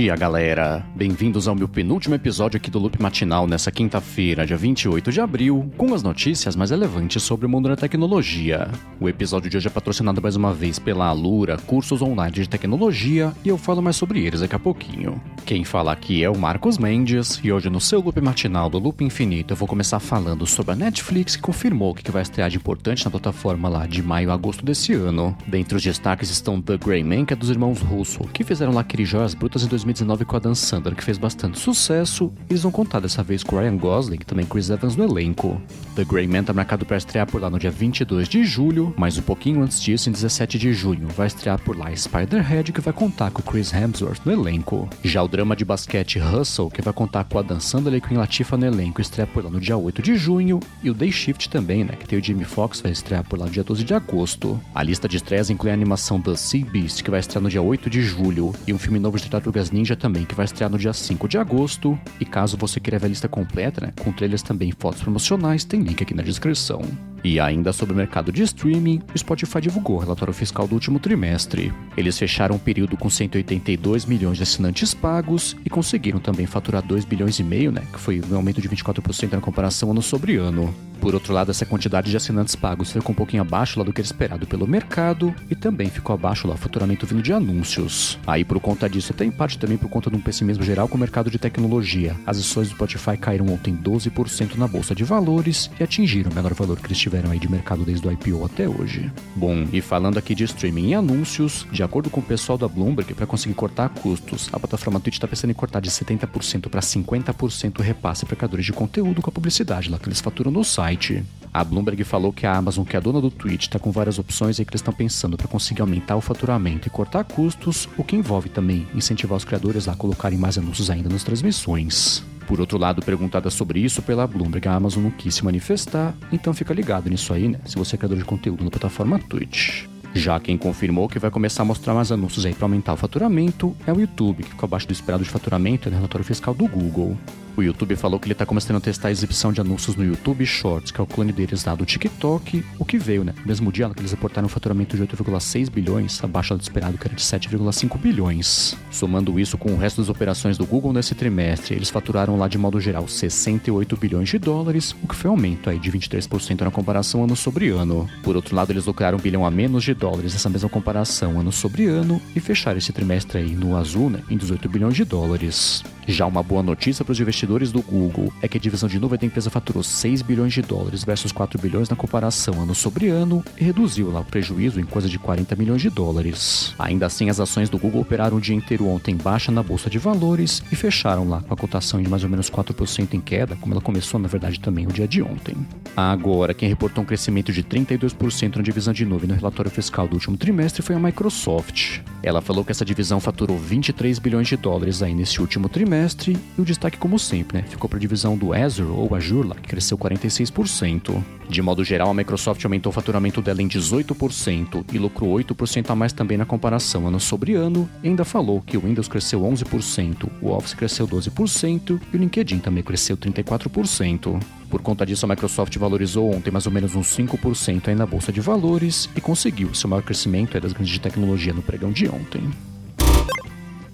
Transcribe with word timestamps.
dia, 0.00 0.14
galera! 0.14 0.86
Bem-vindos 0.94 1.48
ao 1.48 1.56
meu 1.56 1.66
penúltimo 1.66 2.14
episódio 2.14 2.56
aqui 2.56 2.70
do 2.70 2.78
Loop 2.78 3.02
Matinal 3.02 3.48
nessa 3.48 3.72
quinta-feira, 3.72 4.46
dia 4.46 4.56
28 4.56 5.10
de 5.10 5.20
abril, 5.20 5.72
com 5.76 5.92
as 5.92 6.04
notícias 6.04 6.54
mais 6.54 6.70
relevantes 6.70 7.20
sobre 7.20 7.46
o 7.46 7.48
mundo 7.48 7.68
da 7.68 7.74
tecnologia. 7.74 8.68
O 9.00 9.08
episódio 9.08 9.50
de 9.50 9.56
hoje 9.56 9.66
é 9.66 9.70
patrocinado 9.70 10.22
mais 10.22 10.36
uma 10.36 10.54
vez 10.54 10.78
pela 10.78 11.06
Alura, 11.06 11.56
cursos 11.56 12.00
online 12.00 12.32
de 12.32 12.48
tecnologia, 12.48 13.34
e 13.44 13.48
eu 13.48 13.58
falo 13.58 13.82
mais 13.82 13.96
sobre 13.96 14.24
eles 14.24 14.38
daqui 14.38 14.54
a 14.54 14.58
pouquinho. 14.60 15.20
Quem 15.44 15.64
fala 15.64 15.90
aqui 15.90 16.22
é 16.22 16.30
o 16.30 16.38
Marcos 16.38 16.78
Mendes, 16.78 17.40
e 17.42 17.50
hoje 17.50 17.68
no 17.68 17.80
seu 17.80 18.00
Loop 18.00 18.20
Matinal 18.20 18.70
do 18.70 18.78
Loop 18.78 19.02
Infinito 19.02 19.52
eu 19.52 19.56
vou 19.56 19.66
começar 19.66 19.98
falando 19.98 20.46
sobre 20.46 20.74
a 20.74 20.76
Netflix 20.76 21.34
que 21.34 21.42
confirmou 21.42 21.92
que 21.92 22.08
vai 22.12 22.22
estrear 22.22 22.48
de 22.50 22.56
importante 22.56 23.04
na 23.04 23.10
plataforma 23.10 23.68
lá 23.68 23.84
de 23.84 24.00
maio 24.00 24.30
a 24.30 24.34
agosto 24.34 24.64
desse 24.64 24.92
ano. 24.92 25.36
Dentre 25.44 25.76
os 25.76 25.82
destaques 25.82 26.30
estão 26.30 26.62
The 26.62 26.76
Grey 26.76 27.02
Man, 27.02 27.24
que 27.24 27.32
é 27.32 27.36
dos 27.36 27.50
irmãos 27.50 27.80
Russo, 27.80 28.20
que 28.32 28.44
fizeram 28.44 28.72
lá 28.72 28.82
aquele 28.82 29.04
Joias 29.04 29.34
Brutas 29.34 29.64
em 29.64 29.68
2019 29.88 30.24
com 30.24 30.36
a 30.36 30.38
Dan 30.38 30.54
Sandler, 30.54 30.94
que 30.94 31.04
fez 31.04 31.16
bastante 31.18 31.58
sucesso. 31.58 32.32
Eles 32.48 32.62
vão 32.62 32.70
contar 32.70 33.00
dessa 33.00 33.22
vez 33.22 33.42
com 33.42 33.58
Ryan 33.58 33.76
Gosling 33.76 34.18
também 34.18 34.44
Chris 34.44 34.70
Evans 34.70 34.96
no 34.96 35.04
elenco. 35.04 35.60
The 35.94 36.04
Grey 36.04 36.28
Man 36.28 36.44
tá 36.44 36.52
marcado 36.52 36.84
para 36.84 36.96
estrear 36.96 37.26
por 37.26 37.40
lá 37.40 37.48
no 37.48 37.58
dia 37.58 37.70
22 37.70 38.28
de 38.28 38.44
julho, 38.44 38.94
mas 38.96 39.16
um 39.18 39.22
pouquinho 39.22 39.62
antes 39.62 39.80
disso, 39.80 40.08
em 40.08 40.12
17 40.12 40.58
de 40.58 40.72
junho, 40.72 41.08
vai 41.08 41.26
estrear 41.26 41.60
por 41.60 41.76
lá 41.76 41.94
Spider-Head, 41.94 42.72
que 42.72 42.80
vai 42.80 42.92
contar 42.92 43.30
com 43.30 43.42
Chris 43.42 43.72
Hemsworth 43.72 44.20
no 44.24 44.32
elenco. 44.32 44.88
Já 45.02 45.22
o 45.22 45.28
drama 45.28 45.56
de 45.56 45.64
basquete 45.64 46.20
Hustle, 46.20 46.70
que 46.70 46.82
vai 46.82 46.92
contar 46.92 47.24
com 47.24 47.38
a 47.38 47.42
Dan 47.42 47.60
Sandler 47.60 47.94
e 47.94 48.00
Queen 48.00 48.18
Latifah 48.18 48.56
no 48.56 48.66
elenco, 48.66 49.00
estreia 49.00 49.26
por 49.26 49.44
lá 49.44 49.50
no 49.50 49.60
dia 49.60 49.76
8 49.76 50.02
de 50.02 50.16
junho. 50.16 50.60
E 50.82 50.90
o 50.90 50.94
Day 50.94 51.10
Shift 51.10 51.48
também, 51.48 51.84
né, 51.84 51.94
que 51.98 52.06
tem 52.06 52.18
o 52.18 52.22
Jimmy 52.22 52.44
Fox, 52.44 52.80
vai 52.80 52.92
estrear 52.92 53.24
por 53.24 53.38
lá 53.38 53.46
no 53.46 53.52
dia 53.52 53.64
12 53.64 53.84
de 53.84 53.94
agosto. 53.94 54.60
A 54.74 54.82
lista 54.82 55.08
de 55.08 55.16
estreias 55.16 55.50
inclui 55.50 55.70
a 55.70 55.74
animação 55.74 56.20
The 56.20 56.36
Sea 56.36 56.64
Beast, 56.64 57.02
que 57.02 57.10
vai 57.10 57.20
estrear 57.20 57.42
no 57.42 57.48
dia 57.48 57.62
8 57.62 57.88
de 57.88 58.02
julho, 58.02 58.54
e 58.66 58.72
um 58.72 58.78
filme 58.78 58.98
novo 58.98 59.16
de 59.16 59.28
Tartarugas 59.28 59.70
Ninja 59.78 59.94
também, 59.94 60.24
que 60.24 60.34
vai 60.34 60.44
estrear 60.44 60.68
no 60.68 60.76
dia 60.76 60.92
5 60.92 61.28
de 61.28 61.38
agosto. 61.38 61.98
E 62.18 62.24
caso 62.24 62.56
você 62.56 62.80
queira 62.80 62.98
ver 62.98 63.06
a 63.06 63.10
lista 63.10 63.28
completa, 63.28 63.80
né, 63.80 63.92
com 64.02 64.12
trailers 64.12 64.42
também 64.42 64.72
fotos 64.72 65.02
promocionais, 65.02 65.64
tem 65.64 65.80
link 65.80 66.02
aqui 66.02 66.14
na 66.14 66.22
descrição. 66.22 66.82
E 67.24 67.40
ainda 67.40 67.72
sobre 67.72 67.94
o 67.94 67.96
mercado 67.96 68.32
de 68.32 68.42
streaming, 68.42 69.00
o 69.14 69.18
Spotify 69.18 69.60
divulgou 69.60 69.96
o 69.96 70.00
relatório 70.00 70.32
fiscal 70.32 70.66
do 70.66 70.74
último 70.74 70.98
trimestre. 70.98 71.72
Eles 71.96 72.18
fecharam 72.18 72.56
o 72.56 72.60
período 72.60 72.96
com 72.96 73.10
182 73.10 74.04
milhões 74.04 74.36
de 74.36 74.42
assinantes 74.42 74.94
pagos 74.94 75.56
e 75.64 75.70
conseguiram 75.70 76.18
também 76.18 76.46
faturar 76.46 76.82
2 76.82 77.04
bilhões 77.04 77.38
e 77.38 77.44
meio, 77.44 77.72
né, 77.72 77.82
que 77.92 77.98
foi 77.98 78.20
um 78.30 78.36
aumento 78.36 78.60
de 78.60 78.68
24% 78.68 79.32
na 79.32 79.40
comparação 79.40 79.90
ano 79.90 80.02
sobre 80.02 80.36
ano. 80.36 80.74
Por 81.00 81.14
outro 81.14 81.32
lado, 81.32 81.50
essa 81.50 81.64
quantidade 81.64 82.10
de 82.10 82.16
assinantes 82.16 82.56
pagos 82.56 82.90
ficou 82.90 83.12
um 83.12 83.14
pouquinho 83.14 83.42
abaixo 83.42 83.78
lá 83.78 83.84
do 83.84 83.92
que 83.92 84.00
era 84.00 84.06
esperado 84.06 84.46
pelo 84.46 84.66
mercado 84.66 85.34
e 85.48 85.54
também 85.54 85.88
ficou 85.88 86.12
abaixo 86.12 86.48
lá 86.48 86.54
o 86.54 86.58
faturamento 86.58 87.06
vindo 87.06 87.22
de 87.22 87.32
anúncios. 87.32 88.18
Aí, 88.26 88.44
por 88.44 88.58
conta 88.58 88.88
disso, 88.88 89.12
até 89.12 89.24
em 89.24 89.30
parte 89.30 89.58
também 89.58 89.78
por 89.78 89.88
conta 89.88 90.10
de 90.10 90.16
um 90.16 90.20
pessimismo 90.20 90.64
geral 90.64 90.88
com 90.88 90.96
o 90.96 91.00
mercado 91.00 91.30
de 91.30 91.38
tecnologia, 91.38 92.16
as 92.26 92.38
ações 92.38 92.68
do 92.68 92.74
Spotify 92.74 93.16
caíram 93.16 93.46
ontem 93.46 93.76
12% 93.76 94.56
na 94.56 94.66
bolsa 94.66 94.94
de 94.94 95.04
valores 95.04 95.70
e 95.78 95.84
atingiram 95.84 96.32
o 96.32 96.34
menor 96.34 96.52
valor 96.54 96.78
que 96.78 96.86
eles 96.86 96.98
tiveram 97.08 97.30
aí 97.30 97.38
de 97.38 97.50
mercado 97.50 97.84
desde 97.84 98.06
o 98.06 98.12
IPO 98.12 98.44
até 98.44 98.68
hoje. 98.68 99.10
Bom, 99.34 99.66
e 99.72 99.80
falando 99.80 100.18
aqui 100.18 100.34
de 100.34 100.44
streaming 100.44 100.90
e 100.90 100.94
anúncios, 100.94 101.66
de 101.72 101.82
acordo 101.82 102.10
com 102.10 102.20
o 102.20 102.22
pessoal 102.22 102.58
da 102.58 102.68
Bloomberg, 102.68 103.14
para 103.14 103.26
conseguir 103.26 103.54
cortar 103.54 103.88
custos, 103.88 104.50
a 104.52 104.58
plataforma 104.58 105.00
Twitch 105.00 105.14
está 105.14 105.26
pensando 105.26 105.50
em 105.50 105.54
cortar 105.54 105.80
de 105.80 105.90
70% 105.90 106.68
para 106.68 106.80
50% 106.80 107.78
o 107.78 107.82
repasse 107.82 108.26
para 108.26 108.36
criadores 108.36 108.66
de 108.66 108.72
conteúdo 108.72 109.22
com 109.22 109.30
a 109.30 109.32
publicidade 109.32 109.90
lá 109.90 109.98
que 109.98 110.06
eles 110.06 110.20
faturam 110.20 110.50
no 110.50 110.62
site. 110.62 111.24
A 111.52 111.64
Bloomberg 111.64 112.04
falou 112.04 112.30
que 112.30 112.46
a 112.46 112.54
Amazon, 112.54 112.84
que 112.84 112.94
é 112.94 112.98
a 112.98 113.02
dona 113.02 113.22
do 113.22 113.30
Twitch, 113.30 113.62
está 113.62 113.78
com 113.78 113.90
várias 113.90 114.18
opções 114.18 114.60
aí 114.60 114.66
que 114.66 114.70
eles 114.70 114.80
estão 114.80 114.92
pensando 114.92 115.36
para 115.36 115.48
conseguir 115.48 115.80
aumentar 115.80 116.16
o 116.16 116.20
faturamento 116.20 116.86
e 116.86 116.90
cortar 116.90 117.24
custos, 117.24 117.88
o 117.96 118.04
que 118.04 118.16
envolve 118.16 118.50
também 118.50 118.86
incentivar 118.94 119.36
os 119.36 119.44
criadores 119.44 119.88
a 119.88 119.96
colocarem 119.96 120.38
mais 120.38 120.58
anúncios 120.58 120.90
ainda 120.90 121.08
nas 121.08 121.24
transmissões. 121.24 122.22
Por 122.48 122.60
outro 122.60 122.78
lado, 122.78 123.02
perguntada 123.02 123.50
sobre 123.50 123.78
isso 123.78 124.00
pela 124.00 124.26
Bloomberg, 124.26 124.66
a 124.66 124.74
Amazon 124.74 125.02
não 125.04 125.10
quis 125.10 125.34
se 125.34 125.44
manifestar, 125.44 126.14
então 126.32 126.54
fica 126.54 126.72
ligado 126.72 127.10
nisso 127.10 127.34
aí, 127.34 127.46
né? 127.46 127.60
Se 127.66 127.76
você 127.76 127.94
é 127.94 127.98
criador 127.98 128.16
de 128.16 128.24
conteúdo 128.24 128.64
na 128.64 128.70
plataforma 128.70 129.18
Twitch. 129.18 129.84
Já 130.14 130.40
quem 130.40 130.56
confirmou 130.56 131.10
que 131.10 131.18
vai 131.18 131.30
começar 131.30 131.60
a 131.60 131.66
mostrar 131.66 131.92
mais 131.92 132.10
anúncios 132.10 132.46
aí 132.46 132.54
para 132.54 132.64
aumentar 132.64 132.94
o 132.94 132.96
faturamento 132.96 133.76
é 133.86 133.92
o 133.92 134.00
YouTube, 134.00 134.44
que 134.44 134.48
ficou 134.48 134.66
abaixo 134.66 134.86
do 134.86 134.94
esperado 134.94 135.22
de 135.22 135.28
faturamento 135.28 135.90
no 135.90 135.96
relatório 135.96 136.24
fiscal 136.24 136.54
do 136.54 136.66
Google. 136.66 137.18
O 137.58 137.62
YouTube 137.62 137.96
falou 137.96 138.20
que 138.20 138.26
ele 138.26 138.34
está 138.34 138.46
começando 138.46 138.76
a 138.76 138.80
testar 138.80 139.08
a 139.08 139.10
exibição 139.10 139.52
de 139.52 139.60
anúncios 139.60 139.96
no 139.96 140.04
YouTube 140.04 140.46
Shorts, 140.46 140.92
que 140.92 141.00
é 141.00 141.02
o 141.02 141.06
clone 141.08 141.32
deles 141.32 141.64
lá 141.64 141.74
do 141.74 141.84
TikTok, 141.84 142.64
o 142.78 142.84
que 142.84 142.96
veio, 142.96 143.24
né? 143.24 143.34
No 143.40 143.48
mesmo 143.48 143.72
dia 143.72 143.90
que 143.90 144.00
eles 144.00 144.12
reportaram 144.12 144.46
um 144.46 144.48
faturamento 144.48 144.96
de 144.96 145.02
8,6 145.02 145.68
bilhões, 145.68 146.22
abaixo 146.22 146.56
do 146.56 146.60
esperado 146.60 146.96
que 146.96 147.08
era 147.08 147.16
de 147.16 147.20
7,5 147.20 147.98
bilhões. 147.98 148.76
Somando 148.92 149.40
isso 149.40 149.58
com 149.58 149.72
o 149.72 149.76
resto 149.76 150.00
das 150.00 150.08
operações 150.08 150.56
do 150.56 150.64
Google 150.64 150.92
nesse 150.92 151.16
trimestre, 151.16 151.74
eles 151.74 151.90
faturaram 151.90 152.38
lá 152.38 152.46
de 152.46 152.56
modo 152.56 152.80
geral 152.80 153.08
68 153.08 153.96
bilhões 153.96 154.28
de 154.28 154.38
dólares, 154.38 154.94
o 155.02 155.08
que 155.08 155.16
foi 155.16 155.28
um 155.28 155.34
aumento 155.34 155.68
aí 155.68 155.80
de 155.80 155.90
23% 155.90 156.60
na 156.60 156.70
comparação 156.70 157.24
ano 157.24 157.34
sobre 157.34 157.70
ano. 157.70 158.08
Por 158.22 158.36
outro 158.36 158.54
lado, 158.54 158.70
eles 158.70 158.86
lucraram 158.86 159.18
um 159.18 159.20
bilhão 159.20 159.44
a 159.44 159.50
menos 159.50 159.82
de 159.82 159.94
dólares 159.94 160.32
nessa 160.32 160.48
mesma 160.48 160.68
comparação 160.68 161.40
ano 161.40 161.50
sobre 161.50 161.86
ano 161.86 162.22
e 162.36 162.38
fecharam 162.38 162.78
esse 162.78 162.92
trimestre 162.92 163.38
aí 163.38 163.56
no 163.56 163.76
azul, 163.76 164.08
né, 164.08 164.22
em 164.30 164.36
18 164.36 164.68
bilhões 164.68 164.94
de 164.94 165.04
dólares. 165.04 165.82
Já 166.08 166.24
uma 166.24 166.42
boa 166.42 166.62
notícia 166.62 167.04
para 167.04 167.12
os 167.12 167.20
investidores 167.20 167.70
do 167.70 167.82
Google 167.82 168.32
é 168.40 168.48
que 168.48 168.56
a 168.56 168.60
divisão 168.60 168.88
de 168.88 168.98
nuvem 168.98 169.18
da 169.18 169.26
empresa 169.26 169.50
faturou 169.50 169.82
6 169.82 170.22
bilhões 170.22 170.54
de 170.54 170.62
dólares 170.62 171.04
versus 171.04 171.30
4 171.32 171.60
bilhões 171.60 171.90
na 171.90 171.94
comparação 171.94 172.62
ano 172.62 172.74
sobre 172.74 173.08
ano 173.08 173.44
e 173.58 173.64
reduziu 173.64 174.10
lá 174.10 174.20
o 174.20 174.24
prejuízo 174.24 174.80
em 174.80 174.84
coisa 174.84 175.06
de 175.06 175.18
40 175.18 175.54
milhões 175.56 175.82
de 175.82 175.90
dólares. 175.90 176.74
Ainda 176.78 177.04
assim, 177.04 177.28
as 177.28 177.38
ações 177.38 177.68
do 177.68 177.76
Google 177.76 178.00
operaram 178.00 178.38
o 178.38 178.40
dia 178.40 178.56
inteiro 178.56 178.88
ontem 178.88 179.14
baixa 179.14 179.52
na 179.52 179.62
bolsa 179.62 179.90
de 179.90 179.98
valores 179.98 180.62
e 180.72 180.76
fecharam 180.76 181.28
lá 181.28 181.42
com 181.42 181.52
a 181.52 181.56
cotação 181.56 182.00
de 182.00 182.08
mais 182.08 182.24
ou 182.24 182.30
menos 182.30 182.50
4% 182.50 183.12
em 183.12 183.20
queda, 183.20 183.54
como 183.56 183.74
ela 183.74 183.82
começou 183.82 184.18
na 184.18 184.28
verdade 184.28 184.58
também 184.60 184.86
o 184.86 184.92
dia 184.92 185.06
de 185.06 185.20
ontem. 185.20 185.54
Agora, 185.94 186.54
quem 186.54 186.70
reportou 186.70 187.04
um 187.04 187.06
crescimento 187.06 187.52
de 187.52 187.62
32% 187.62 188.56
na 188.56 188.62
divisão 188.62 188.94
de 188.94 189.04
nuvem 189.04 189.28
no 189.28 189.34
relatório 189.34 189.70
fiscal 189.70 190.08
do 190.08 190.14
último 190.14 190.38
trimestre 190.38 190.80
foi 190.80 190.96
a 190.96 190.98
Microsoft. 190.98 192.00
Ela 192.22 192.40
falou 192.40 192.64
que 192.64 192.72
essa 192.72 192.84
divisão 192.84 193.20
faturou 193.20 193.58
23 193.58 194.18
bilhões 194.18 194.48
de 194.48 194.56
dólares 194.56 195.02
aí 195.02 195.12
nesse 195.12 195.42
último 195.42 195.68
trimestre 195.68 195.97
trimestre 195.98 196.38
e 196.56 196.60
o 196.60 196.64
destaque, 196.64 196.96
como 196.96 197.18
sempre, 197.18 197.58
né, 197.58 197.64
ficou 197.68 197.88
para 197.88 197.96
a 197.96 198.00
divisão 198.00 198.36
do 198.36 198.52
Azure 198.52 198.90
ou 198.90 199.14
Azure, 199.14 199.48
que 199.60 199.68
cresceu 199.68 199.98
46%. 199.98 201.22
De 201.48 201.60
modo 201.60 201.82
geral, 201.82 202.10
a 202.10 202.14
Microsoft 202.14 202.64
aumentou 202.64 202.90
o 202.90 202.92
faturamento 202.92 203.42
dela 203.42 203.62
em 203.62 203.68
18% 203.68 204.84
e 204.92 204.98
lucrou 204.98 205.34
8% 205.34 205.90
a 205.90 205.94
mais 205.96 206.12
também 206.12 206.38
na 206.38 206.44
comparação 206.44 207.06
ano 207.06 207.18
sobre 207.18 207.54
ano, 207.54 207.88
e 208.02 208.08
ainda 208.08 208.24
falou 208.24 208.60
que 208.60 208.76
o 208.76 208.80
Windows 208.80 209.08
cresceu 209.08 209.40
11%, 209.40 210.28
o 210.40 210.50
Office 210.50 210.74
cresceu 210.74 211.08
12% 211.08 212.00
e 212.12 212.16
o 212.16 212.18
LinkedIn 212.18 212.58
também 212.58 212.82
cresceu 212.82 213.16
34%. 213.16 214.40
Por 214.70 214.82
conta 214.82 215.06
disso, 215.06 215.24
a 215.24 215.28
Microsoft 215.28 215.74
valorizou 215.78 216.34
ontem 216.34 216.50
mais 216.50 216.66
ou 216.66 216.72
menos 216.72 216.94
uns 216.94 217.08
5% 217.16 217.88
aí 217.88 217.94
na 217.94 218.04
bolsa 218.04 218.30
de 218.30 218.40
valores 218.40 219.08
e 219.16 219.20
conseguiu 219.20 219.74
seu 219.74 219.88
maior 219.88 220.02
crescimento 220.02 220.60
das 220.60 220.74
grandes 220.74 220.92
de 220.92 221.00
tecnologia 221.00 221.54
no 221.54 221.62
pregão 221.62 221.90
de 221.90 222.06
ontem. 222.06 222.42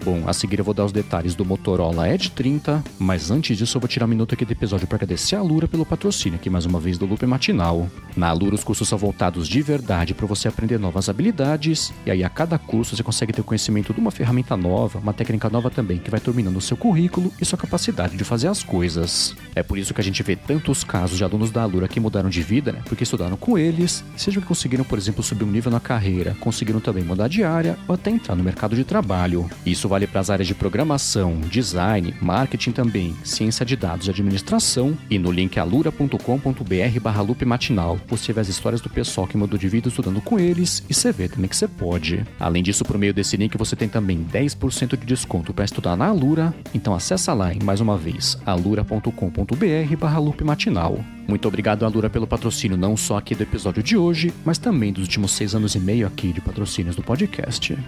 Bom, 0.04 0.24
a 0.26 0.34
seguir 0.34 0.58
eu 0.58 0.64
vou 0.66 0.74
dar 0.74 0.84
os 0.84 0.92
detalhes 0.92 1.34
do 1.34 1.46
Motorola 1.46 2.06
Edge 2.06 2.30
30, 2.30 2.84
mas 2.98 3.30
antes 3.30 3.56
disso 3.56 3.78
eu 3.78 3.80
vou 3.80 3.88
tirar 3.88 4.04
um 4.04 4.08
minuto 4.08 4.34
aqui 4.34 4.44
do 4.44 4.52
episódio 4.52 4.86
para 4.86 4.96
agradecer 4.96 5.34
a 5.34 5.40
Lura 5.40 5.66
pelo 5.66 5.86
patrocínio 5.86 6.38
aqui 6.38 6.50
mais 6.50 6.66
uma 6.66 6.78
vez 6.78 6.98
do 6.98 7.06
Loop 7.06 7.24
Matinal. 7.24 7.88
Na 8.14 8.30
Lura 8.30 8.54
os 8.54 8.62
cursos 8.62 8.86
são 8.86 8.98
voltados 8.98 9.48
de 9.48 9.62
verdade 9.62 10.12
para 10.12 10.26
você 10.26 10.46
aprender 10.46 10.78
novas 10.78 11.08
habilidades, 11.08 11.90
e 12.04 12.10
aí 12.10 12.22
a 12.22 12.28
cada 12.28 12.58
curso 12.58 12.94
você 12.94 13.02
consegue 13.02 13.32
ter 13.32 13.42
conhecimento 13.42 13.94
de 13.94 13.98
uma 13.98 14.10
ferramenta 14.10 14.54
nova, 14.58 14.98
uma 14.98 15.14
técnica 15.14 15.48
nova 15.48 15.70
também, 15.70 15.96
que 15.96 16.10
vai 16.10 16.20
terminando 16.20 16.58
o 16.58 16.60
seu 16.60 16.76
currículo 16.76 17.32
e 17.40 17.44
sua 17.46 17.56
capacidade 17.56 18.14
de 18.14 18.24
fazer 18.24 18.48
as 18.48 18.62
coisas. 18.62 19.34
É 19.54 19.62
por 19.62 19.78
isso 19.78 19.94
que 19.94 20.02
a 20.02 20.04
gente 20.04 20.22
vê 20.22 20.36
tantos 20.36 20.84
casos 20.84 21.16
de 21.16 21.24
alunos 21.24 21.50
da 21.50 21.62
Alura 21.62 21.88
que 21.88 21.98
mudaram 21.98 22.28
de 22.28 22.42
vida, 22.42 22.72
né? 22.72 22.82
Porque 22.84 23.04
estudaram 23.04 23.38
com 23.38 23.56
eles, 23.56 24.04
seja 24.18 24.38
que 24.38 24.46
conseguiram, 24.46 24.84
por 24.84 24.98
exemplo, 24.98 25.22
subir 25.22 25.44
um 25.44 25.50
nível 25.50 25.72
na 25.72 25.80
carreira, 25.80 26.36
conseguiram 26.40 26.78
também 26.78 27.02
mudar 27.02 27.28
de 27.28 27.42
área 27.42 27.78
ou 27.88 27.94
até 27.94 28.10
entrar 28.10 28.36
no 28.36 28.44
mercado 28.44 28.76
de 28.76 28.84
trabalho. 28.84 29.48
Isso 29.64 29.93
vale 29.94 30.08
para 30.08 30.20
as 30.20 30.28
áreas 30.28 30.48
de 30.48 30.56
programação, 30.56 31.40
design, 31.42 32.12
marketing 32.20 32.72
também, 32.72 33.14
ciência 33.22 33.64
de 33.64 33.76
dados 33.76 34.08
e 34.08 34.10
administração. 34.10 34.98
E 35.08 35.20
no 35.20 35.30
link 35.30 35.56
alura.com.br 35.56 37.00
barra 37.00 37.22
loop 37.22 37.44
matinal 37.44 37.96
você 38.08 38.32
vê 38.32 38.40
as 38.40 38.48
histórias 38.48 38.80
do 38.80 38.90
pessoal 38.90 39.24
que 39.24 39.36
mudou 39.36 39.56
de 39.56 39.68
vida 39.68 39.86
estudando 39.86 40.20
com 40.20 40.36
eles 40.36 40.82
e 40.90 40.94
você 40.94 41.12
vê 41.12 41.28
também 41.28 41.48
que 41.48 41.56
você 41.56 41.68
pode. 41.68 42.24
Além 42.40 42.60
disso, 42.60 42.84
por 42.84 42.98
meio 42.98 43.14
desse 43.14 43.36
link 43.36 43.56
você 43.56 43.76
tem 43.76 43.88
também 43.88 44.24
10% 44.24 44.98
de 44.98 45.06
desconto 45.06 45.54
para 45.54 45.64
estudar 45.64 45.94
na 45.94 46.06
Alura. 46.06 46.52
Então 46.74 46.92
acessa 46.92 47.32
lá, 47.32 47.52
mais 47.62 47.80
uma 47.80 47.96
vez, 47.96 48.36
alura.com.br 48.44 49.96
barra 49.96 50.18
loop 50.18 50.42
matinal. 50.42 50.98
Muito 51.28 51.46
obrigado, 51.46 51.86
Alura, 51.86 52.10
pelo 52.10 52.26
patrocínio 52.26 52.76
não 52.76 52.96
só 52.96 53.16
aqui 53.16 53.36
do 53.36 53.44
episódio 53.44 53.82
de 53.82 53.96
hoje, 53.96 54.34
mas 54.44 54.58
também 54.58 54.92
dos 54.92 55.04
últimos 55.04 55.30
seis 55.30 55.54
anos 55.54 55.76
e 55.76 55.78
meio 55.78 56.04
aqui 56.04 56.32
de 56.32 56.40
patrocínios 56.40 56.96
do 56.96 57.02
podcast. 57.02 57.78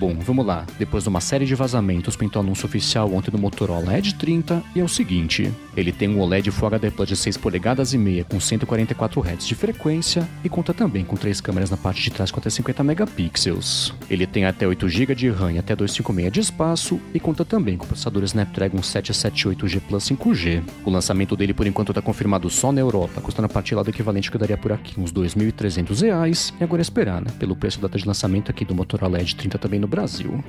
Bom, 0.00 0.16
vamos 0.18 0.46
lá. 0.46 0.64
Depois 0.78 1.02
de 1.02 1.10
uma 1.10 1.20
série 1.20 1.44
de 1.44 1.54
vazamentos, 1.54 2.16
pintou 2.16 2.40
anúncio 2.40 2.64
oficial 2.64 3.12
ontem 3.12 3.30
no 3.30 3.36
Motorola 3.36 3.98
Edge 3.98 4.14
30 4.14 4.62
e 4.74 4.80
é 4.80 4.82
o 4.82 4.88
seguinte: 4.88 5.52
ele 5.76 5.92
tem 5.92 6.08
um 6.08 6.18
OLED 6.20 6.50
Full 6.50 6.68
HD 6.68 6.90
Plus 6.90 7.06
de 7.06 7.16
6 7.16 7.36
polegadas 7.36 7.92
e 7.92 7.98
meia 7.98 8.24
com 8.24 8.40
144 8.40 9.20
Hz 9.20 9.46
de 9.46 9.54
frequência 9.54 10.26
e 10.42 10.48
conta 10.48 10.72
também 10.72 11.04
com 11.04 11.16
três 11.16 11.38
câmeras 11.38 11.68
na 11.68 11.76
parte 11.76 12.02
de 12.02 12.10
trás 12.10 12.30
com 12.30 12.40
até 12.40 12.48
50 12.48 12.82
megapixels. 12.82 13.92
Ele 14.08 14.26
tem 14.26 14.46
até 14.46 14.66
8 14.66 14.88
GB 14.88 15.14
de 15.14 15.28
RAM 15.28 15.52
e 15.52 15.58
até 15.58 15.76
256 15.76 16.32
de 16.32 16.40
espaço 16.40 16.98
e 17.12 17.20
conta 17.20 17.44
também 17.44 17.76
com 17.76 17.84
o 17.84 17.86
processador 17.86 18.24
Snapdragon 18.24 18.78
778G 18.78 19.82
Plus 19.86 20.04
5G. 20.04 20.62
O 20.82 20.88
lançamento 20.88 21.36
dele 21.36 21.52
por 21.52 21.66
enquanto 21.66 21.90
está 21.90 22.00
confirmado 22.00 22.48
só 22.48 22.72
na 22.72 22.80
Europa, 22.80 23.20
custando 23.20 23.44
a 23.44 23.50
partir 23.50 23.74
lá 23.74 23.82
do 23.82 23.90
equivalente 23.90 24.30
que 24.30 24.38
daria 24.38 24.56
por 24.56 24.72
aqui 24.72 24.98
uns 24.98 25.10
R$ 25.10 25.20
2.300 25.20 26.54
e 26.58 26.64
agora 26.64 26.80
é 26.80 26.84
esperar, 26.84 27.20
né, 27.20 27.30
pelo 27.38 27.54
preço 27.54 27.78
da 27.78 27.86
data 27.86 27.98
de 27.98 28.06
lançamento 28.06 28.50
aqui 28.50 28.64
do 28.64 28.74
Motorola 28.74 29.20
Edge 29.20 29.36
30 29.36 29.58
também 29.58 29.78
no 29.78 29.89
Brasil. 29.90 30.42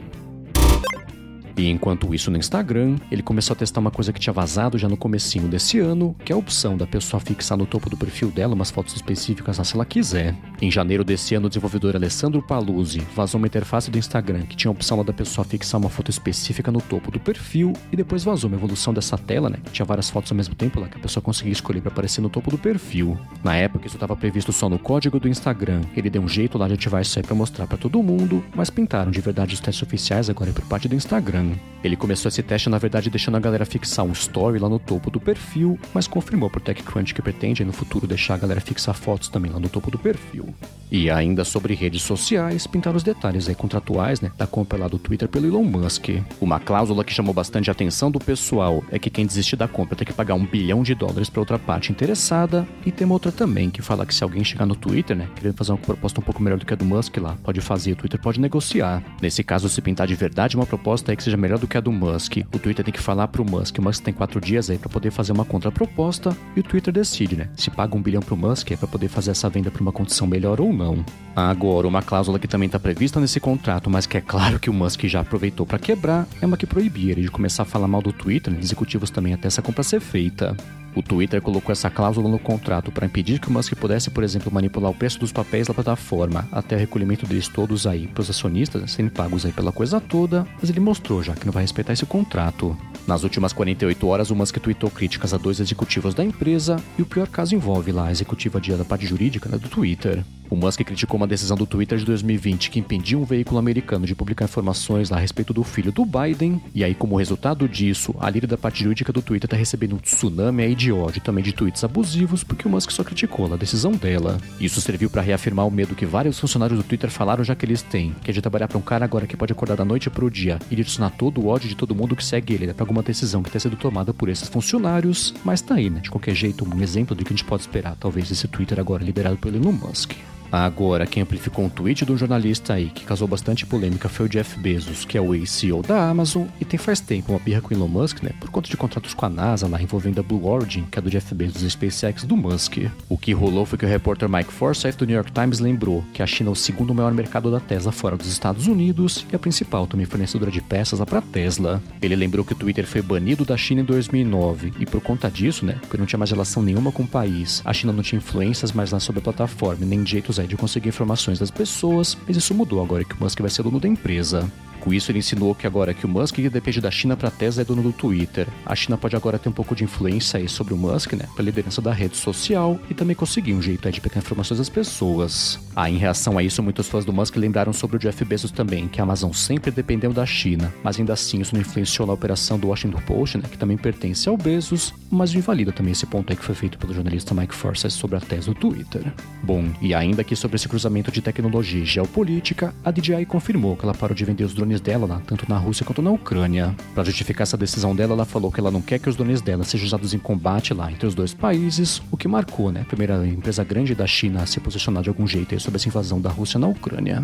E 1.61 1.69
enquanto 1.69 2.11
isso 2.11 2.31
no 2.31 2.37
Instagram, 2.37 2.95
ele 3.11 3.21
começou 3.21 3.53
a 3.53 3.55
testar 3.55 3.81
uma 3.81 3.91
coisa 3.91 4.11
que 4.11 4.19
tinha 4.19 4.33
vazado 4.33 4.79
já 4.79 4.89
no 4.89 4.97
comecinho 4.97 5.47
desse 5.47 5.77
ano, 5.77 6.15
que 6.25 6.33
é 6.33 6.35
a 6.35 6.37
opção 6.39 6.75
da 6.75 6.87
pessoa 6.87 7.19
fixar 7.19 7.55
no 7.55 7.67
topo 7.67 7.87
do 7.87 7.95
perfil 7.95 8.31
dela 8.31 8.55
umas 8.55 8.71
fotos 8.71 8.95
específicas 8.95 9.57
se 9.57 9.75
ela 9.75 9.85
quiser. 9.85 10.35
Em 10.59 10.71
janeiro 10.71 11.03
desse 11.03 11.35
ano, 11.35 11.45
o 11.45 11.49
desenvolvedor 11.49 11.95
Alessandro 11.95 12.41
Paluzzi 12.41 13.05
vazou 13.15 13.37
uma 13.37 13.45
interface 13.45 13.91
do 13.91 13.99
Instagram 13.99 14.41
que 14.47 14.55
tinha 14.55 14.69
a 14.69 14.71
opção 14.71 15.05
da 15.05 15.13
pessoa 15.13 15.45
fixar 15.45 15.79
uma 15.79 15.87
foto 15.87 16.09
específica 16.09 16.71
no 16.71 16.81
topo 16.81 17.11
do 17.11 17.19
perfil 17.19 17.73
e 17.91 17.95
depois 17.95 18.23
vazou 18.23 18.47
uma 18.47 18.57
evolução 18.57 18.91
dessa 18.91 19.15
tela, 19.15 19.47
né, 19.47 19.57
que 19.63 19.71
tinha 19.71 19.85
várias 19.85 20.09
fotos 20.09 20.31
ao 20.31 20.35
mesmo 20.35 20.55
tempo 20.55 20.79
lá 20.79 20.87
que 20.87 20.97
a 20.97 21.01
pessoa 21.01 21.21
conseguia 21.21 21.53
escolher 21.53 21.81
para 21.81 21.91
aparecer 21.91 22.21
no 22.21 22.29
topo 22.29 22.49
do 22.49 22.57
perfil. 22.57 23.19
Na 23.43 23.55
época 23.55 23.85
isso 23.85 23.97
estava 23.97 24.15
previsto 24.15 24.51
só 24.51 24.67
no 24.67 24.79
código 24.79 25.19
do 25.19 25.29
Instagram. 25.29 25.81
Ele 25.95 26.09
deu 26.09 26.23
um 26.23 26.27
jeito 26.27 26.57
lá 26.57 26.67
de 26.67 26.73
ativar 26.73 27.03
isso 27.03 27.19
aí 27.19 27.23
para 27.23 27.35
mostrar 27.35 27.67
para 27.67 27.77
todo 27.77 28.01
mundo, 28.01 28.43
mas 28.55 28.71
pintaram 28.71 29.11
de 29.11 29.21
verdade 29.21 29.53
os 29.53 29.59
testes 29.59 29.83
oficiais 29.83 30.27
agora 30.27 30.51
por 30.51 30.65
parte 30.65 30.87
do 30.87 30.95
Instagram. 30.95 31.50
Ele 31.83 31.95
começou 31.95 32.29
esse 32.29 32.43
teste, 32.43 32.69
na 32.69 32.77
verdade, 32.77 33.09
deixando 33.09 33.37
a 33.37 33.39
galera 33.39 33.65
fixar 33.65 34.05
um 34.05 34.11
story 34.11 34.59
lá 34.59 34.69
no 34.69 34.77
topo 34.77 35.09
do 35.09 35.19
perfil, 35.19 35.79
mas 35.93 36.07
confirmou 36.07 36.49
por 36.49 36.61
TechCrunch 36.61 37.13
que 37.13 37.21
pretende 37.23 37.65
no 37.65 37.73
futuro 37.73 38.05
deixar 38.05 38.35
a 38.35 38.37
galera 38.37 38.61
fixar 38.61 38.93
fotos 38.93 39.29
também 39.29 39.51
lá 39.51 39.59
no 39.59 39.67
topo 39.67 39.89
do 39.89 39.97
perfil. 39.97 40.53
E 40.91 41.09
ainda 41.09 41.43
sobre 41.43 41.73
redes 41.73 42.03
sociais, 42.03 42.67
pintaram 42.67 42.97
os 42.97 43.03
detalhes 43.03 43.47
aí 43.47 43.55
contratuais, 43.55 44.21
né, 44.21 44.31
da 44.37 44.45
compra 44.45 44.77
lá 44.77 44.87
do 44.87 44.99
Twitter 44.99 45.27
pelo 45.27 45.47
Elon 45.47 45.63
Musk. 45.63 46.09
Uma 46.39 46.59
cláusula 46.59 47.03
que 47.03 47.13
chamou 47.13 47.33
bastante 47.33 47.71
atenção 47.71 48.11
do 48.11 48.19
pessoal 48.19 48.83
é 48.91 48.99
que 48.99 49.09
quem 49.09 49.25
desistir 49.25 49.55
da 49.55 49.67
compra 49.67 49.95
tem 49.95 50.05
que 50.05 50.13
pagar 50.13 50.35
um 50.35 50.45
bilhão 50.45 50.83
de 50.83 50.93
dólares 50.93 51.29
para 51.29 51.39
outra 51.39 51.57
parte 51.57 51.91
interessada, 51.91 52.67
e 52.85 52.91
tem 52.91 53.05
uma 53.05 53.15
outra 53.15 53.31
também 53.31 53.69
que 53.69 53.81
fala 53.81 54.05
que 54.05 54.13
se 54.13 54.23
alguém 54.23 54.43
chegar 54.43 54.65
no 54.65 54.75
Twitter, 54.75 55.15
né, 55.15 55.27
querendo 55.35 55.55
fazer 55.55 55.71
uma 55.71 55.77
proposta 55.77 56.19
um 56.19 56.23
pouco 56.23 56.43
melhor 56.43 56.59
do 56.59 56.65
que 56.65 56.73
a 56.73 56.77
do 56.77 56.85
Musk 56.85 57.17
lá, 57.17 57.37
pode 57.43 57.59
fazer, 57.61 57.93
o 57.93 57.95
Twitter 57.95 58.21
pode 58.21 58.39
negociar. 58.39 59.01
Nesse 59.21 59.43
caso, 59.43 59.67
se 59.69 59.81
pintar 59.81 60.05
de 60.05 60.13
verdade 60.13 60.55
uma 60.55 60.65
proposta 60.65 61.11
aí 61.11 61.15
que 61.15 61.23
seja 61.23 61.37
melhor 61.41 61.57
do 61.57 61.67
que 61.67 61.77
a 61.77 61.81
do 61.81 61.91
Musk, 61.91 62.37
o 62.53 62.59
Twitter 62.59 62.85
tem 62.85 62.93
que 62.93 63.01
falar 63.01 63.27
pro 63.29 63.43
Musk, 63.43 63.79
o 63.79 63.81
Musk 63.81 64.03
tem 64.03 64.13
quatro 64.13 64.39
dias 64.39 64.69
aí 64.69 64.77
para 64.77 64.89
poder 64.89 65.11
fazer 65.11 65.31
uma 65.31 65.45
contraproposta, 65.45 66.35
e 66.55 66.59
o 66.59 66.63
Twitter 66.63 66.93
decide, 66.93 67.35
né, 67.35 67.49
se 67.55 67.71
paga 67.71 67.95
um 67.95 68.01
bilhão 68.01 68.21
pro 68.21 68.37
Musk 68.37 68.71
é 68.71 68.75
para 68.75 68.87
poder 68.87 69.07
fazer 69.07 69.31
essa 69.31 69.49
venda 69.49 69.71
para 69.71 69.81
uma 69.81 69.91
condição 69.91 70.27
melhor 70.27 70.59
ou 70.61 70.71
não 70.71 70.91
não. 70.91 71.05
Agora, 71.35 71.87
uma 71.87 72.01
cláusula 72.01 72.39
que 72.39 72.47
também 72.47 72.65
está 72.65 72.79
prevista 72.79 73.19
nesse 73.19 73.39
contrato, 73.39 73.89
mas 73.89 74.05
que 74.05 74.17
é 74.17 74.21
claro 74.21 74.59
que 74.59 74.69
o 74.69 74.73
Musk 74.73 75.05
já 75.05 75.21
aproveitou 75.21 75.65
para 75.65 75.79
quebrar, 75.79 76.27
é 76.41 76.45
uma 76.45 76.57
que 76.57 76.65
proibia 76.65 77.11
ele 77.11 77.21
de 77.21 77.31
começar 77.31 77.63
a 77.63 77.65
falar 77.65 77.87
mal 77.87 78.01
do 78.01 78.11
Twitter, 78.11 78.51
né, 78.51 78.59
executivos 78.59 79.09
também 79.09 79.33
até 79.33 79.47
essa 79.47 79.61
compra 79.61 79.83
ser 79.83 80.01
feita. 80.01 80.55
O 80.95 81.01
Twitter 81.01 81.41
colocou 81.41 81.71
essa 81.71 81.89
cláusula 81.89 82.27
no 82.27 82.39
contrato 82.39 82.91
para 82.91 83.05
impedir 83.05 83.39
que 83.39 83.47
o 83.47 83.51
Musk 83.51 83.75
pudesse, 83.75 84.09
por 84.09 84.23
exemplo, 84.23 84.51
manipular 84.51 84.91
o 84.91 84.95
preço 84.95 85.19
dos 85.19 85.31
papéis 85.31 85.67
da 85.67 85.73
plataforma 85.73 86.47
até 86.51 86.75
o 86.75 86.79
recolhimento 86.79 87.25
deles 87.25 87.47
todos 87.47 87.87
aí 87.87 88.07
para 88.07 88.21
os 88.21 88.29
acionistas, 88.29 88.91
sendo 88.91 89.11
pagos 89.11 89.45
aí 89.45 89.51
pela 89.51 89.71
coisa 89.71 90.01
toda, 90.01 90.45
mas 90.59 90.69
ele 90.69 90.79
mostrou 90.79 91.23
já 91.23 91.33
que 91.33 91.45
não 91.45 91.53
vai 91.53 91.63
respeitar 91.63 91.93
esse 91.93 92.05
contrato. 92.05 92.75
Nas 93.07 93.23
últimas 93.23 93.53
48 93.53 94.07
horas, 94.07 94.31
o 94.31 94.35
Musk 94.35 94.57
tweetou 94.57 94.89
críticas 94.89 95.33
a 95.33 95.37
dois 95.37 95.59
executivos 95.59 96.13
da 96.13 96.23
empresa 96.23 96.77
e 96.97 97.01
o 97.01 97.05
pior 97.05 97.27
caso 97.27 97.55
envolve 97.55 97.91
lá 97.91 98.07
a 98.07 98.11
executiva 98.11 98.59
de 98.59 98.71
da 98.71 98.85
parte 98.85 99.05
jurídica 99.05 99.49
né, 99.49 99.57
do 99.57 99.67
Twitter. 99.67 100.23
O 100.51 100.55
Musk 100.57 100.81
criticou 100.81 101.15
uma 101.15 101.25
decisão 101.25 101.55
do 101.55 101.65
Twitter 101.65 101.97
de 101.97 102.03
2020 102.03 102.71
que 102.71 102.77
impedia 102.77 103.17
um 103.17 103.23
veículo 103.23 103.57
americano 103.57 104.05
de 104.05 104.13
publicar 104.13 104.43
informações 104.43 105.09
a 105.09 105.17
respeito 105.17 105.53
do 105.53 105.63
filho 105.63 105.93
do 105.93 106.05
Biden, 106.05 106.61
e 106.75 106.83
aí, 106.83 106.93
como 106.93 107.15
resultado 107.15 107.69
disso, 107.69 108.13
a 108.19 108.29
líder 108.29 108.47
da 108.47 108.57
parte 108.57 108.83
jurídica 108.83 109.13
do 109.13 109.21
Twitter 109.21 109.47
está 109.47 109.55
recebendo 109.55 109.95
um 109.95 109.97
tsunami 109.97 110.63
aí 110.63 110.75
de 110.75 110.91
ódio 110.91 111.21
também 111.21 111.41
de 111.41 111.53
tweets 111.53 111.85
abusivos, 111.85 112.43
porque 112.43 112.67
o 112.67 112.69
Musk 112.69 112.91
só 112.91 113.01
criticou 113.01 113.53
a 113.53 113.55
decisão 113.55 113.93
dela. 113.93 114.41
Isso 114.59 114.81
serviu 114.81 115.09
para 115.09 115.21
reafirmar 115.21 115.65
o 115.65 115.71
medo 115.71 115.95
que 115.95 116.05
vários 116.05 116.37
funcionários 116.37 116.77
do 116.77 116.83
Twitter 116.83 117.09
falaram 117.09 117.45
já 117.45 117.55
que 117.55 117.65
eles 117.65 117.81
têm, 117.81 118.13
que 118.21 118.29
é 118.29 118.33
de 118.33 118.41
trabalhar 118.41 118.67
para 118.67 118.77
um 118.77 118.81
cara 118.81 119.05
agora 119.05 119.25
que 119.25 119.37
pode 119.37 119.53
acordar 119.53 119.77
da 119.77 119.85
noite 119.85 120.09
pro 120.09 120.29
dia 120.29 120.59
e 120.69 120.75
direcionar 120.75 121.11
todo 121.11 121.39
o 121.39 121.47
ódio 121.47 121.69
de 121.69 121.77
todo 121.77 121.95
mundo 121.95 122.13
que 122.13 122.25
segue 122.25 122.55
ele, 122.55 122.67
né, 122.67 122.73
pra 122.73 122.83
alguma 122.83 123.01
decisão 123.01 123.41
que 123.41 123.49
tenha 123.49 123.61
sido 123.61 123.77
tomada 123.77 124.13
por 124.13 124.27
esses 124.27 124.49
funcionários, 124.49 125.33
mas 125.45 125.61
tá 125.61 125.75
aí, 125.75 125.89
né? 125.89 126.01
De 126.01 126.11
qualquer 126.11 126.35
jeito, 126.35 126.67
um 126.67 126.81
exemplo 126.81 127.15
do 127.15 127.23
que 127.23 127.31
a 127.31 127.37
gente 127.37 127.45
pode 127.45 127.61
esperar, 127.61 127.95
talvez, 127.97 128.27
desse 128.27 128.49
Twitter 128.49 128.81
agora 128.81 129.01
liberado 129.01 129.37
pelo 129.37 129.55
Elon 129.55 129.71
Musk. 129.71 130.11
Agora, 130.51 131.05
quem 131.05 131.23
amplificou 131.23 131.63
um 131.63 131.69
tweet 131.69 132.03
de 132.05 132.11
um 132.11 132.17
jornalista 132.17 132.73
aí 132.73 132.89
que 132.89 133.05
causou 133.05 133.27
bastante 133.27 133.65
polêmica 133.65 134.09
foi 134.09 134.25
o 134.25 134.29
Jeff 134.29 134.59
Bezos, 134.59 135.05
que 135.05 135.17
é 135.17 135.21
o 135.21 135.33
ex-CEO 135.33 135.81
da 135.81 136.09
Amazon 136.09 136.45
e 136.59 136.65
tem 136.65 136.77
faz 136.77 136.99
tempo 136.99 137.31
uma 137.31 137.39
birra 137.39 137.61
com 137.61 137.73
Elon 137.73 137.87
Musk, 137.87 138.21
né, 138.21 138.31
por 138.39 138.49
conta 138.49 138.69
de 138.69 138.75
contratos 138.75 139.13
com 139.13 139.25
a 139.25 139.29
NASA 139.29 139.67
lá 139.67 139.81
envolvendo 139.81 140.19
a 140.19 140.23
Blue 140.23 140.45
Origin, 140.45 140.83
que 140.91 140.99
é 140.99 141.01
do 141.01 141.09
Jeff 141.09 141.33
Bezos 141.33 141.61
e 141.61 141.69
SpaceX 141.69 142.25
do 142.25 142.35
Musk. 142.35 142.77
O 143.07 143.17
que 143.17 143.31
rolou 143.31 143.65
foi 143.65 143.77
que 143.77 143.85
o 143.85 143.87
repórter 143.87 144.27
Mike 144.27 144.51
Forsyth 144.51 144.97
do 144.97 145.05
New 145.05 145.15
York 145.15 145.31
Times 145.31 145.59
lembrou 145.59 146.03
que 146.13 146.21
a 146.21 146.27
China 146.27 146.49
é 146.49 146.53
o 146.53 146.55
segundo 146.55 146.93
maior 146.93 147.13
mercado 147.13 147.49
da 147.49 147.59
Tesla 147.59 147.91
fora 147.93 148.17
dos 148.17 148.27
Estados 148.27 148.67
Unidos 148.67 149.25
e 149.31 149.35
a 149.35 149.39
principal 149.39 149.87
também 149.87 150.05
fornecedora 150.05 150.51
de 150.51 150.61
peças 150.61 150.99
lá 150.99 151.05
para 151.05 151.21
Tesla. 151.21 151.81
Ele 152.01 152.15
lembrou 152.15 152.43
que 152.43 152.51
o 152.53 152.55
Twitter 152.57 152.85
foi 152.85 153.01
banido 153.01 153.45
da 153.45 153.55
China 153.55 153.81
em 153.81 153.85
2009 153.85 154.73
e 154.79 154.85
por 154.85 154.99
conta 154.99 155.31
disso, 155.31 155.65
né, 155.65 155.77
porque 155.79 155.97
não 155.97 156.05
tinha 156.05 156.19
mais 156.19 156.31
relação 156.31 156.61
nenhuma 156.61 156.91
com 156.91 157.03
o 157.03 157.07
país, 157.07 157.61
a 157.63 157.71
China 157.71 157.93
não 157.93 158.03
tinha 158.03 158.17
influências 158.17 158.73
mais 158.73 158.91
lá 158.91 158.99
sobre 158.99 159.19
a 159.19 159.23
plataforma, 159.23 159.85
nem 159.85 160.05
jeitos 160.05 160.40
de 160.47 160.55
conseguir 160.55 160.89
informações 160.89 161.39
das 161.39 161.51
pessoas, 161.51 162.17
mas 162.27 162.37
isso 162.37 162.53
mudou 162.53 162.83
agora 162.83 163.03
que 163.03 163.13
o 163.13 163.17
Musk 163.19 163.39
vai 163.39 163.49
ser 163.49 163.63
dono 163.63 163.79
da 163.79 163.87
empresa. 163.87 164.51
Com 164.81 164.91
isso, 164.91 165.11
ele 165.11 165.19
insinuou 165.19 165.53
que 165.53 165.67
agora 165.67 165.93
que 165.93 166.05
o 166.07 166.09
Musk 166.09 166.39
depende 166.39 166.81
da 166.81 166.89
China 166.89 167.15
para 167.15 167.29
Tesla 167.29 167.61
é 167.61 167.65
dono 167.65 167.83
do 167.83 167.93
Twitter, 167.93 168.47
a 168.65 168.75
China 168.75 168.97
pode 168.97 169.15
agora 169.15 169.37
ter 169.37 169.47
um 169.47 169.51
pouco 169.51 169.75
de 169.75 169.83
influência 169.83 170.39
aí 170.39 170.49
sobre 170.49 170.73
o 170.73 170.77
Musk, 170.77 171.13
né, 171.13 171.27
para 171.35 171.45
liderança 171.45 171.81
da 171.81 171.93
rede 171.93 172.17
social 172.17 172.79
e 172.89 172.93
também 172.95 173.15
conseguir 173.15 173.53
um 173.53 173.61
jeito 173.61 173.87
aí 173.87 173.93
de 173.93 174.01
pegar 174.01 174.17
informações 174.17 174.57
das 174.57 174.69
pessoas. 174.69 175.59
Aí, 175.75 175.95
em 175.95 175.97
reação 175.97 176.37
a 176.37 176.43
isso, 176.43 176.61
muitos 176.61 176.87
fãs 176.87 177.05
do 177.05 177.13
Musk 177.13 177.35
lembraram 177.35 177.73
sobre 177.73 177.97
o 177.97 177.99
Jeff 177.99 178.23
Bezos 178.25 178.51
também, 178.51 178.87
que 178.87 178.99
a 178.99 179.03
Amazon 179.03 179.31
sempre 179.31 179.71
dependeu 179.71 180.11
da 180.11 180.25
China, 180.25 180.73
mas 180.83 180.99
ainda 180.99 181.13
assim 181.13 181.39
isso 181.39 181.53
não 181.53 181.61
influenciou 181.61 182.07
na 182.07 182.13
operação 182.13 182.59
do 182.59 182.67
Washington 182.67 182.99
Post, 183.01 183.37
né, 183.37 183.43
que 183.49 183.57
também 183.57 183.77
pertence 183.77 184.27
ao 184.27 184.37
Bezos, 184.37 184.93
mas 185.09 185.33
invalida 185.33 185.71
também 185.71 185.91
esse 185.91 186.05
ponto 186.05 186.31
aí 186.31 186.37
que 186.37 186.43
foi 186.43 186.55
feito 186.55 186.77
pelo 186.77 186.93
jornalista 186.93 187.33
Mike 187.33 187.55
Forsyth 187.55 187.91
sobre 187.91 188.17
a 188.17 188.19
Tesla 188.19 188.53
do 188.53 188.59
Twitter. 188.59 189.13
Bom, 189.43 189.69
e 189.81 189.93
ainda 189.93 190.21
aqui 190.21 190.35
sobre 190.35 190.55
esse 190.55 190.67
cruzamento 190.67 191.11
de 191.11 191.21
tecnologia 191.21 191.81
e 191.81 191.85
geopolítica, 191.85 192.73
a 192.83 192.91
DJI 192.91 193.25
confirmou 193.25 193.75
que 193.75 193.85
ela 193.85 193.93
parou 193.93 194.15
de 194.15 194.25
vender 194.25 194.43
os 194.43 194.53
drones 194.53 194.81
dela 194.81 195.05
lá, 195.05 195.21
tanto 195.25 195.45
na 195.47 195.57
Rússia 195.57 195.85
quanto 195.85 196.01
na 196.01 196.11
Ucrânia. 196.11 196.75
Para 196.93 197.03
justificar 197.03 197.43
essa 197.43 197.57
decisão 197.57 197.95
dela, 197.95 198.13
ela 198.13 198.25
falou 198.25 198.51
que 198.51 198.59
ela 198.59 198.71
não 198.71 198.81
quer 198.81 198.99
que 198.99 199.09
os 199.09 199.15
drones 199.15 199.41
dela 199.41 199.63
sejam 199.63 199.87
usados 199.87 200.13
em 200.13 200.19
combate 200.19 200.73
lá 200.73 200.91
entre 200.91 201.07
os 201.07 201.15
dois 201.15 201.33
países, 201.33 202.01
o 202.11 202.17
que 202.17 202.27
marcou, 202.27 202.71
né, 202.71 202.81
a 202.81 202.85
primeira 202.85 203.25
empresa 203.25 203.63
grande 203.63 203.95
da 203.95 204.07
China 204.07 204.43
a 204.43 204.45
se 204.45 204.59
posicionar 204.59 205.03
de 205.03 205.09
algum 205.09 205.27
jeito 205.27 205.53
sobre 205.61 205.77
essa 205.77 205.87
invasão 205.87 206.19
da 206.19 206.29
Rússia 206.29 206.59
na 206.59 206.67
Ucrânia. 206.67 207.23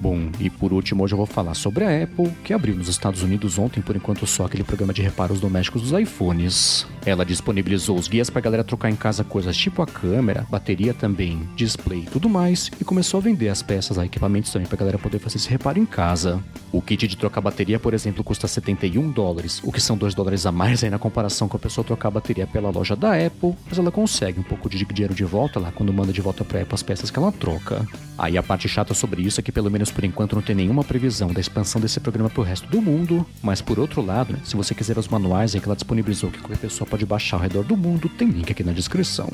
Bom, 0.00 0.30
e 0.40 0.48
por 0.48 0.72
último, 0.72 1.04
hoje 1.04 1.12
eu 1.12 1.18
vou 1.18 1.26
falar 1.26 1.52
sobre 1.52 1.84
a 1.84 2.02
Apple, 2.02 2.30
que 2.42 2.54
abriu 2.54 2.74
nos 2.74 2.88
Estados 2.88 3.22
Unidos 3.22 3.58
ontem, 3.58 3.82
por 3.82 3.94
enquanto 3.94 4.26
só 4.26 4.46
aquele 4.46 4.64
programa 4.64 4.94
de 4.94 5.02
reparos 5.02 5.40
domésticos 5.40 5.82
dos 5.82 5.92
iPhones. 5.92 6.86
Ela 7.04 7.24
disponibilizou 7.24 7.98
os 7.98 8.08
guias 8.08 8.28
pra 8.28 8.40
galera 8.40 8.64
trocar 8.64 8.90
em 8.90 8.96
casa 8.96 9.24
coisas 9.24 9.56
tipo 9.56 9.82
a 9.82 9.86
câmera, 9.86 10.46
bateria 10.50 10.92
também, 10.92 11.48
display 11.56 12.00
e 12.00 12.10
tudo 12.10 12.28
mais, 12.28 12.70
e 12.80 12.84
começou 12.84 13.18
a 13.18 13.22
vender 13.22 13.48
as 13.48 13.62
peças, 13.62 13.98
a 13.98 14.04
equipamentos 14.04 14.52
também 14.52 14.68
pra 14.68 14.76
galera 14.76 14.98
poder 14.98 15.18
fazer 15.18 15.36
esse 15.36 15.48
reparo 15.48 15.78
em 15.78 15.86
casa. 15.86 16.42
O 16.72 16.82
kit 16.82 17.06
de 17.06 17.16
trocar 17.16 17.40
bateria, 17.40 17.78
por 17.78 17.94
exemplo, 17.94 18.22
custa 18.22 18.46
71 18.46 19.10
dólares, 19.10 19.60
o 19.64 19.72
que 19.72 19.80
são 19.80 19.96
2 19.96 20.14
dólares 20.14 20.46
a 20.46 20.52
mais 20.52 20.84
aí 20.84 20.90
na 20.90 20.98
comparação 20.98 21.48
com 21.48 21.56
a 21.56 21.60
pessoa 21.60 21.84
trocar 21.84 22.08
a 22.08 22.12
bateria 22.12 22.46
pela 22.46 22.70
loja 22.70 22.94
da 22.94 23.14
Apple, 23.14 23.54
mas 23.68 23.78
ela 23.78 23.90
consegue 23.90 24.40
um 24.40 24.44
pouco 24.44 24.68
de 24.68 24.84
dinheiro 24.84 25.14
de 25.14 25.24
volta 25.24 25.58
lá 25.58 25.72
quando 25.72 25.92
manda 25.92 26.12
de 26.12 26.20
volta 26.20 26.44
pra 26.44 26.60
Apple 26.60 26.74
as 26.74 26.82
peças 26.82 27.10
que 27.10 27.18
ela 27.18 27.32
troca. 27.32 27.86
Aí 28.18 28.36
a 28.36 28.42
parte 28.42 28.68
chata 28.68 28.92
sobre 28.92 29.22
isso 29.22 29.40
é 29.40 29.42
que 29.42 29.50
pelo 29.50 29.70
menos 29.70 29.90
por 29.90 30.04
enquanto 30.04 30.34
não 30.34 30.42
tem 30.42 30.54
nenhuma 30.54 30.84
previsão 30.84 31.32
da 31.32 31.40
expansão 31.40 31.80
desse 31.80 31.98
programa 32.00 32.28
para 32.28 32.40
o 32.40 32.44
resto 32.44 32.68
do 32.68 32.82
mundo, 32.82 33.24
mas 33.42 33.62
por 33.62 33.78
outro 33.78 34.04
lado, 34.04 34.34
né, 34.34 34.40
se 34.44 34.56
você 34.56 34.74
quiser 34.74 34.98
os 34.98 35.08
manuais 35.08 35.54
em 35.54 35.60
que 35.60 35.66
ela 35.66 35.74
disponibilizou 35.74 36.30
que 36.30 36.38
qualquer 36.38 36.58
pessoa 36.58 36.86
pode 36.90 37.06
baixar 37.06 37.36
ao 37.36 37.42
redor 37.42 37.62
do 37.62 37.76
mundo, 37.76 38.08
tem 38.08 38.28
link 38.28 38.50
aqui 38.50 38.64
na 38.64 38.72
descrição. 38.72 39.30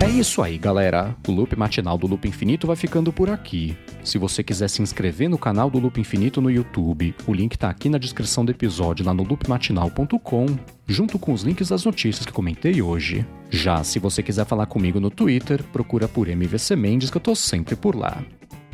É 0.00 0.08
isso 0.10 0.42
aí, 0.42 0.58
galera. 0.58 1.16
O 1.26 1.32
loop 1.32 1.56
matinal 1.56 1.98
do 1.98 2.06
Loop 2.06 2.28
Infinito 2.28 2.66
vai 2.66 2.76
ficando 2.76 3.12
por 3.12 3.30
aqui. 3.30 3.76
Se 4.04 4.18
você 4.18 4.44
quiser 4.44 4.68
se 4.68 4.82
inscrever 4.82 5.28
no 5.28 5.38
canal 5.38 5.70
do 5.70 5.78
Loop 5.78 5.98
Infinito 5.98 6.40
no 6.40 6.50
YouTube, 6.50 7.14
o 7.26 7.32
link 7.32 7.56
tá 7.56 7.70
aqui 7.70 7.88
na 7.88 7.98
descrição 7.98 8.44
do 8.44 8.52
episódio 8.52 9.04
lá 9.04 9.14
no 9.14 9.24
loopmatinal.com 9.24 10.46
junto 10.86 11.18
com 11.18 11.32
os 11.32 11.42
links 11.42 11.70
das 11.70 11.84
notícias 11.84 12.26
que 12.26 12.32
comentei 12.32 12.82
hoje. 12.82 13.26
Já 13.50 13.82
se 13.82 13.98
você 13.98 14.22
quiser 14.22 14.44
falar 14.44 14.66
comigo 14.66 15.00
no 15.00 15.10
Twitter, 15.10 15.62
procura 15.72 16.06
por 16.06 16.28
MVC 16.28 16.76
Mendes 16.76 17.10
que 17.10 17.16
eu 17.16 17.22
tô 17.22 17.34
sempre 17.34 17.74
por 17.74 17.96
lá. 17.96 18.22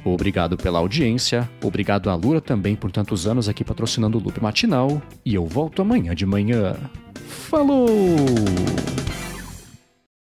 Obrigado 0.05 0.57
pela 0.57 0.79
audiência, 0.79 1.49
obrigado 1.63 2.09
a 2.09 2.15
Lura 2.15 2.41
também 2.41 2.75
por 2.75 2.91
tantos 2.91 3.27
anos 3.27 3.49
aqui 3.49 3.63
patrocinando 3.63 4.19
o 4.19 4.23
Loop 4.23 4.41
Matinal, 4.41 5.01
e 5.25 5.35
eu 5.35 5.47
volto 5.47 5.83
amanhã 5.83 6.15
de 6.15 6.25
manhã. 6.25 6.77
Falou! 7.29 7.87